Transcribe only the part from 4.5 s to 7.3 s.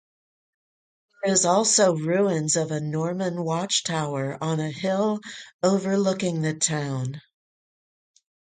a hill overlooking the town.